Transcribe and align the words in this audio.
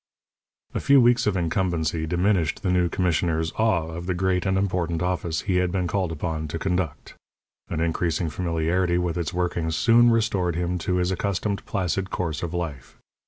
A 0.73 0.79
few 0.79 0.99
weeks 0.99 1.27
of 1.27 1.37
incumbency 1.37 2.07
diminished 2.07 2.63
the 2.63 2.71
new 2.71 2.89
commissioner's 2.89 3.51
awe 3.59 3.85
of 3.85 4.07
the 4.07 4.15
great 4.15 4.47
and 4.47 4.57
important 4.57 5.03
office 5.03 5.41
he 5.41 5.57
had 5.57 5.71
been 5.71 5.85
called 5.85 6.11
upon 6.11 6.47
to 6.47 6.57
conduct. 6.57 7.13
An 7.69 7.79
increasing 7.81 8.31
familiarity 8.31 8.97
with 8.97 9.15
its 9.15 9.31
workings 9.31 9.75
soon 9.75 10.09
restored 10.09 10.55
him 10.55 10.79
to 10.79 10.95
his 10.95 11.11
accustomed 11.11 11.63
placid 11.67 12.09
course 12.09 12.41
of 12.41 12.51
life. 12.51 12.97